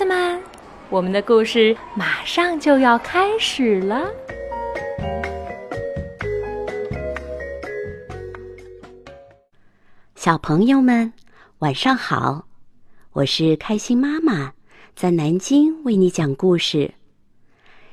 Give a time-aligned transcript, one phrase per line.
[0.00, 0.40] 子们，
[0.88, 4.10] 我们的故事马上就要开始了。
[10.14, 11.12] 小朋友们，
[11.58, 12.46] 晚上好！
[13.12, 14.54] 我是开心妈妈，
[14.96, 16.94] 在南京为你讲故事。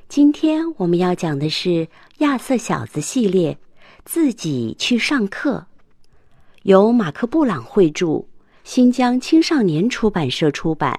[0.08, 1.70] 今天我们要讲的是
[2.20, 3.58] 《亚瑟小子》系列，
[4.06, 5.68] 自己去上课，
[6.64, 8.24] 由马克·布朗绘著，
[8.64, 10.98] 新疆青少年出版社出版。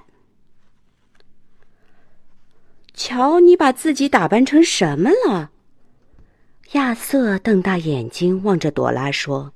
[2.93, 5.51] 瞧，你把自己打扮成什么了？
[6.73, 9.53] 亚瑟瞪大眼睛望着朵拉说。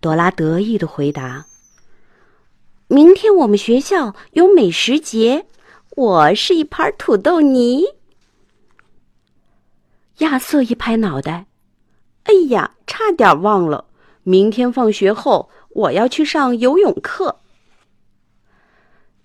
[0.00, 1.46] 朵拉得意的回答
[2.88, 5.46] ：“明天我们学校有美食节，
[5.90, 7.84] 我是一盘土豆泥。”
[10.18, 11.46] 亚瑟一拍脑袋
[12.24, 13.86] ：“哎呀，差点忘了，
[14.22, 17.40] 明天放学后我要去上游泳课。”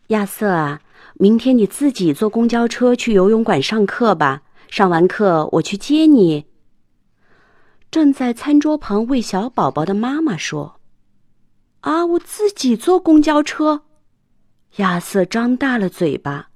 [0.08, 0.82] 亚瑟啊，
[1.20, 4.44] 明天你自己坐公交车去游泳馆上课吧。
[4.70, 6.46] 上完课我去接你。
[7.90, 10.80] 正在餐桌旁喂小宝宝的妈妈说
[11.82, 13.84] ：“啊，我自己坐公交车。”
[14.78, 16.50] 亚瑟张大了嘴巴。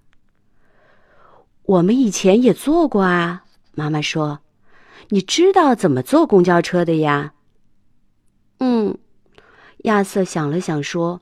[1.64, 4.42] 我们以前也坐过啊，妈妈说
[5.10, 7.34] ：“你知道怎么坐公交车的呀？”
[8.60, 8.98] 嗯，
[9.86, 11.22] 亚瑟想了想说：“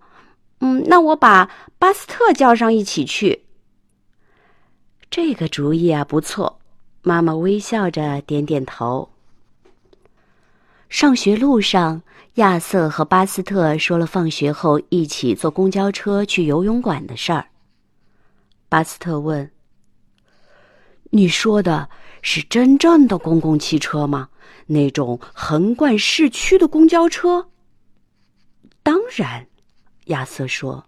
[0.60, 3.46] 嗯，那我把巴斯特叫上一起去。”
[5.10, 6.60] 这个主意啊，不错。
[7.02, 9.10] 妈妈微笑着点点头。
[10.90, 12.02] 上学路上，
[12.36, 17.48] 亚瑟和巴斯特说了放学后一起坐公交车去游泳馆的事儿。
[18.68, 19.50] 巴斯特问
[21.10, 21.90] ：“你说的
[22.22, 24.30] 是真正的公共汽车吗？
[24.68, 27.50] 那种横贯市区的公交车
[28.84, 29.48] ？”“当然。”
[30.10, 30.86] 亚瑟说，“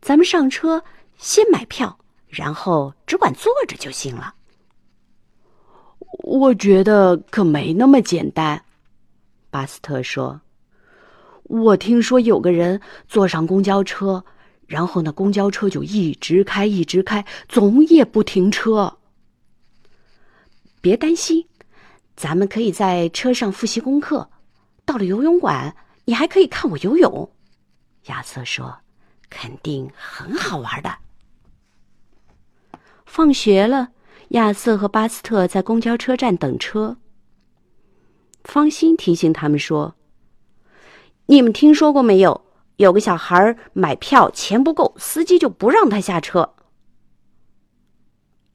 [0.00, 0.82] 咱们上车
[1.18, 1.98] 先买票，
[2.28, 4.34] 然后只管坐着就行了。
[6.24, 8.62] ”“我觉得可没那么简单。”
[9.50, 10.40] 巴斯特说
[11.44, 14.22] ：“我听说有个人坐上公交车，
[14.66, 18.98] 然后那公交车就一直开，一直开，总也不停车。
[20.80, 21.46] 别担心，
[22.16, 24.28] 咱们可以在车上复习功课。
[24.84, 25.74] 到了游泳馆，
[26.04, 27.30] 你还可以看我游泳。”
[28.06, 28.80] 亚瑟说
[29.30, 30.96] ：“肯定很好玩的。”
[33.06, 33.90] 放学了，
[34.28, 36.96] 亚瑟和巴斯特在公交车站等车。
[38.44, 39.94] 方心提醒他们说
[41.26, 42.44] ：“你们听说过没有？
[42.76, 46.54] 有个小孩买票钱不够，司机就不让他下车。”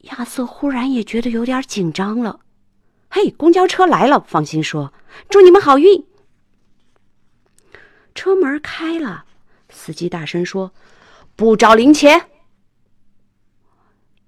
[0.02, 2.40] 亚瑟忽然也觉得有点紧张了。
[3.08, 4.92] “嘿，公交车来了！”方心说
[5.30, 6.06] ，“祝你们好运。”
[8.14, 9.24] 车门开了，
[9.70, 10.72] 司机大声说
[11.36, 12.30] ：“不找零钱。”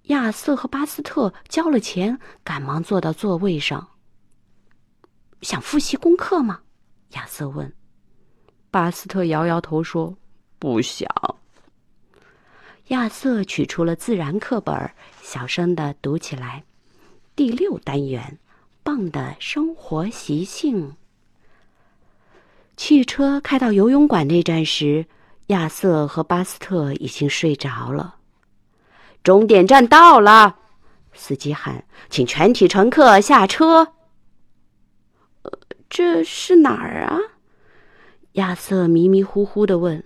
[0.04, 3.88] 亚瑟和巴斯特交了钱，赶忙坐到座位上。
[5.42, 6.60] 想复习功课吗？
[7.10, 7.72] 亚瑟问。
[8.70, 10.16] 巴斯特摇摇头说
[10.58, 11.08] ：“不想。”
[12.88, 14.92] 亚瑟取出了自然课本，
[15.22, 16.64] 小声的读起来
[17.36, 18.38] ：“第六单元，
[18.82, 20.96] 棒的生活习性。”
[22.76, 25.06] 汽车开到游泳馆那站时，
[25.50, 28.16] 亚瑟和巴斯特已经睡着了。
[29.24, 30.56] 终点站到了，
[31.12, 33.94] 司机喊：“请全体乘客下车。”
[35.42, 35.52] 呃
[35.88, 37.18] 这是哪儿啊？
[38.34, 40.04] 亚瑟迷迷糊糊的问。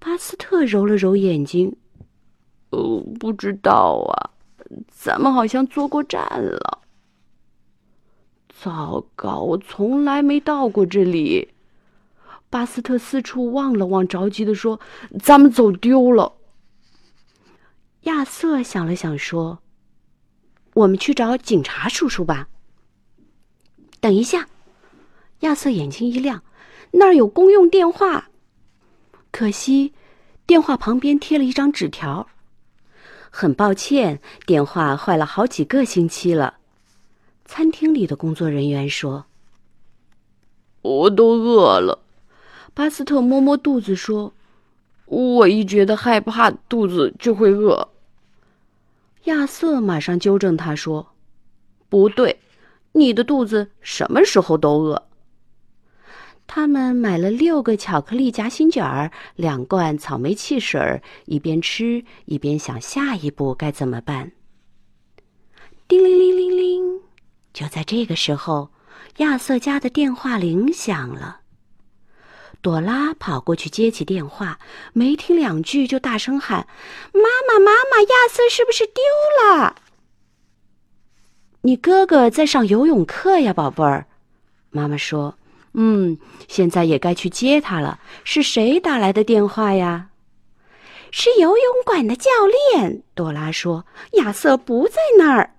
[0.00, 1.76] 巴斯特揉了揉眼睛，
[2.70, 4.34] 哦，不知道啊，
[4.90, 6.80] 咱们好像坐过站了。
[8.48, 11.53] 糟糕，我从来没到过这里。
[12.54, 14.78] 巴斯特四处望了望，着急的说
[15.20, 16.34] ：“咱们走丢了。”
[18.02, 19.58] 亚瑟想了想说
[20.74, 22.46] ：“我们去找警察叔叔吧。”
[23.98, 24.48] 等一下。
[25.40, 26.44] 亚瑟眼睛一亮，
[26.92, 28.28] 那儿有公用电话。
[29.32, 29.92] 可惜，
[30.46, 32.28] 电话旁边贴了一张纸条。
[33.30, 36.58] 很抱歉，电话坏了好几个星期了。
[37.44, 39.26] 餐厅里的工作人员说
[40.82, 42.02] ：“我都饿了。”
[42.74, 44.34] 巴斯特摸摸肚子说
[45.06, 47.88] ：“我一觉得害怕，肚子就会饿。”
[49.24, 51.14] 亚瑟马上纠正他说
[51.88, 52.40] ：“不对，
[52.92, 55.04] 你的肚子什么时候都饿。”
[56.46, 64.32] 他们买了六个巧克力夹心卷儿，两罐草莓汽水儿，一边吃一边想下一步该怎么办。
[65.88, 67.00] 叮铃铃铃铃！
[67.52, 68.70] 就在这个时候，
[69.18, 71.40] 亚瑟家的电话铃响了。
[72.64, 74.58] 朵拉跑过去接起电话，
[74.94, 76.66] 没听两句就大声喊
[77.12, 79.02] ：“妈妈，妈妈，亚瑟是不是丢
[79.42, 79.76] 了？”
[81.60, 84.06] 你哥哥在上游泳课呀，宝贝儿。
[84.70, 85.36] 妈妈说
[85.76, 86.16] ：“嗯，
[86.48, 90.08] 现在也该去接他了。”是谁打来的电话呀？
[91.10, 92.30] 是游泳馆的教
[92.72, 93.02] 练。
[93.14, 93.84] 朵拉说
[94.16, 95.54] ：“亚瑟不在那儿。”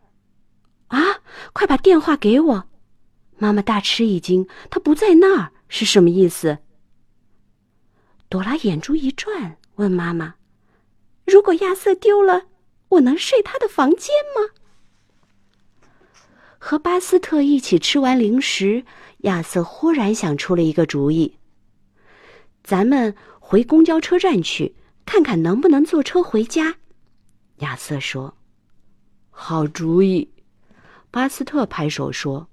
[0.90, 1.20] 啊，
[1.54, 2.64] 快把电话给我！
[3.38, 6.58] 妈妈大吃一惊：“他不在那儿是什么意思？”
[8.30, 10.36] 朵拉眼珠一转，问妈妈
[11.26, 12.48] ：“如果亚瑟丢了，
[12.90, 14.54] 我能睡他的房间吗？”
[16.58, 18.84] 和巴斯特一起吃完零食，
[19.20, 21.38] 亚瑟忽然想出了一个主意
[22.64, 24.76] ：“咱们回公交车站去，
[25.06, 26.78] 看看能不能坐车回家。”
[27.58, 28.36] 亚瑟说
[29.30, 30.34] ：“好主意。”
[31.12, 32.50] 巴斯特拍手说：“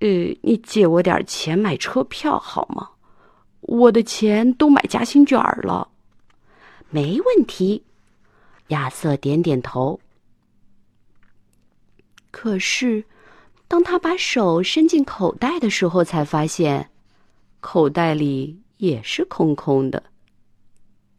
[0.00, 0.08] 呃，
[0.42, 2.90] 你借我点钱买车票好吗？”
[3.62, 5.88] 我的钱都买夹心卷了，
[6.90, 7.82] 没问题。
[8.68, 9.98] 亚瑟点点头。
[12.30, 13.04] 可是，
[13.68, 16.90] 当他把手伸进口袋的时候，才发现
[17.60, 20.02] 口袋里也是空空的。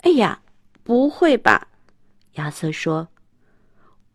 [0.01, 0.41] 哎呀，
[0.83, 1.67] 不会吧？
[2.33, 3.07] 亚瑟说：“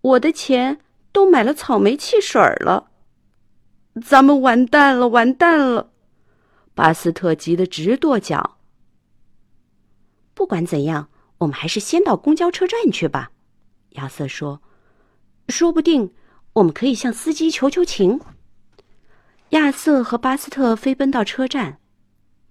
[0.03, 0.79] 我的钱
[1.13, 2.91] 都买了草莓汽水了。”
[4.05, 5.91] 咱们完蛋了，完蛋了！
[6.79, 8.59] 巴斯特急得直跺脚。
[10.33, 11.09] 不管怎样，
[11.39, 13.33] 我们还是先到公交车站去吧。
[13.97, 14.63] 亚瑟说
[15.51, 16.15] ：“说不定
[16.53, 18.21] 我们可以向司机求求情。”
[19.51, 21.81] 亚瑟和巴斯特飞奔到车站，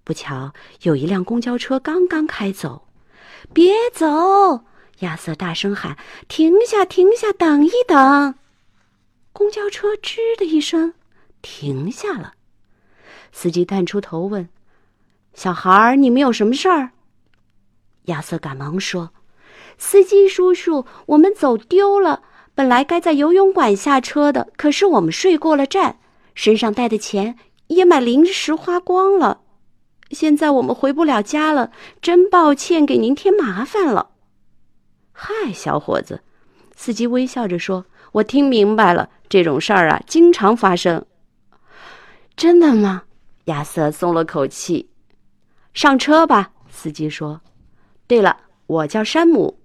[0.03, 2.89] 不巧有一辆公交车刚刚开走。
[3.53, 4.65] “别走！”
[5.00, 5.97] 亚瑟大声喊
[6.27, 8.35] ，“停下，停下，等一等！”
[9.31, 10.95] 公交车吱的一声
[11.41, 12.33] 停下了。
[13.39, 14.50] 司机探出头问
[15.36, 16.89] ：“小孩儿，你们有什么事儿？”
[18.06, 19.12] 亚瑟赶忙说
[19.78, 22.24] ：“司机叔叔，我们走丢了。
[22.56, 26.00] 本来该在游泳馆下车的，可是我们睡过了站，
[26.34, 27.38] 身上带的钱
[27.68, 29.42] 也买零食花光了。
[30.10, 34.10] 现在我们回不了家了，真抱歉，给您添麻烦了。
[35.13, 36.24] ”“嗨，小伙子！”
[36.75, 41.06] 司机微笑着说，“我听明白了，这种事儿啊，经常发生。
[42.36, 43.04] ”“真的吗？”
[43.47, 44.89] 亚瑟松了口气，
[45.73, 46.51] 上车吧。
[46.69, 47.39] 司机说
[48.05, 48.35] ：“对了，
[48.67, 49.57] 我叫山姆，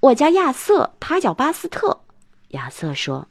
[0.00, 2.00] 我叫亚瑟，他叫巴斯特。”
[2.52, 3.28] 亚瑟说：“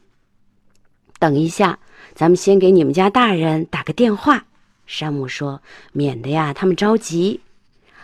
[1.17, 1.79] 等一下，
[2.13, 4.45] 咱们先给你们家大人打个电话。”
[4.85, 5.59] 山姆说
[5.91, 7.41] ：“免得呀，他们着急。”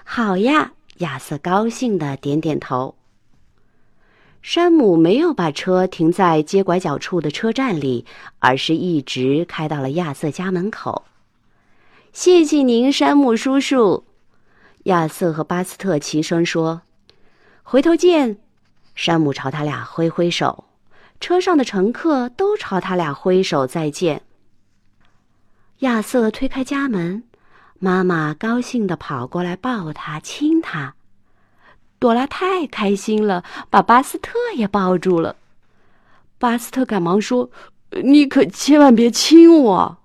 [0.04, 2.95] 好呀，亚瑟高兴的点点头。
[4.42, 8.06] 山姆没有把车停在街拐角处的车站里，
[8.40, 11.04] 而是一直开到了亚瑟家门口。
[12.13, 14.06] 谢谢您，山姆叔叔。
[14.83, 16.81] 亚瑟和巴斯特齐声说
[17.62, 18.38] ：“回头见。”
[18.95, 20.63] 山姆朝他俩挥挥手，
[21.19, 24.24] 车上的乘客都朝他俩挥手再见。
[25.80, 27.24] 亚瑟推开家门，
[27.77, 30.95] 妈妈高兴的跑过来抱他亲他。
[32.00, 35.36] 朵拉太开心了，把巴斯特也抱住了。
[36.39, 37.51] 巴斯特赶忙说
[38.04, 39.97] ：“你可千万别亲我。”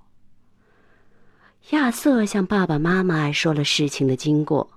[1.71, 4.69] 亚瑟向爸爸妈妈说了事情的经过。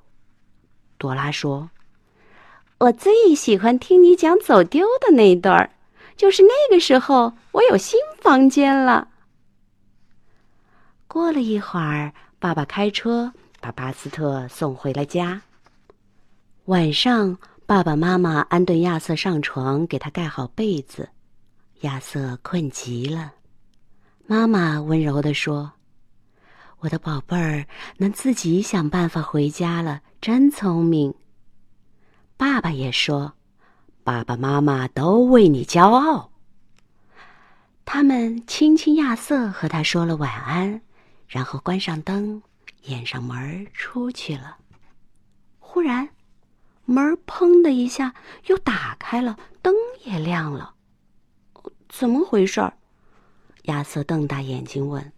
[0.98, 1.70] 朵拉说
[2.80, 5.70] ：“我最喜欢听你讲走丢的那段儿，
[6.15, 9.10] 就是那个时候我有新房间了。”
[11.08, 15.42] 过了一会儿，爸爸开车把巴斯特送回了家。
[16.65, 21.10] 晚上，爸爸妈妈安顿亚瑟上床，给他盖好被子。
[21.82, 23.34] 亚瑟困极了，
[24.27, 25.72] 妈妈温柔地说。
[26.86, 27.65] 我的宝贝儿
[27.98, 31.15] 能自己想办法回家了，真聪明。
[32.38, 33.34] 爸爸也说
[34.06, 36.32] ：“爸爸妈妈都为你骄傲。”
[37.86, 40.82] 他们亲亲亚瑟，和他说了晚安，
[41.27, 42.44] 然后关上灯，
[42.84, 44.58] 掩上门出去了。
[45.58, 46.10] 忽然，
[46.86, 48.13] 门砰的一下
[48.46, 49.74] 又打开了，灯
[50.04, 50.75] 也亮了。
[51.89, 52.72] 怎么回事？
[53.63, 55.12] 亚瑟瞪大眼睛问。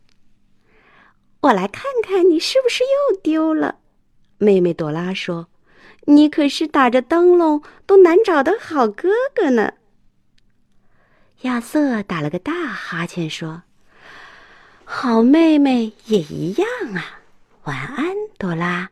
[1.47, 3.77] 我来看看你是不是又丢了，
[4.37, 5.47] 妹妹朵拉说
[6.05, 9.71] ：“你可是打着灯笼都难找的好哥哥呢。”
[11.43, 13.63] 亚瑟打了个大哈欠说
[14.83, 17.21] ：“好妹妹也一样啊，
[17.63, 18.89] 晚安，朵拉。”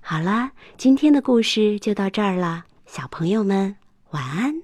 [0.00, 3.76] 好了，今天的故事就到这儿了，小朋友们
[4.10, 4.62] 晚安。